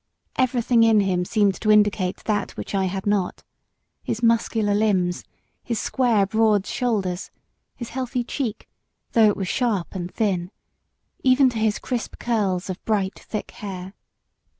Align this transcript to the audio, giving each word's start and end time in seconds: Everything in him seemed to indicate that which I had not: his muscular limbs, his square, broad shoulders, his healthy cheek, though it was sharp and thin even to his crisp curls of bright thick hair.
Everything 0.35 0.81
in 0.81 1.01
him 1.01 1.23
seemed 1.25 1.61
to 1.61 1.69
indicate 1.71 2.23
that 2.25 2.57
which 2.57 2.73
I 2.73 2.85
had 2.85 3.05
not: 3.05 3.43
his 4.01 4.23
muscular 4.23 4.73
limbs, 4.73 5.23
his 5.63 5.79
square, 5.79 6.25
broad 6.25 6.65
shoulders, 6.65 7.29
his 7.75 7.89
healthy 7.89 8.23
cheek, 8.23 8.67
though 9.11 9.27
it 9.27 9.37
was 9.37 9.47
sharp 9.47 9.93
and 9.93 10.11
thin 10.11 10.49
even 11.23 11.49
to 11.49 11.59
his 11.59 11.77
crisp 11.77 12.15
curls 12.17 12.67
of 12.67 12.83
bright 12.83 13.19
thick 13.29 13.51
hair. 13.51 13.93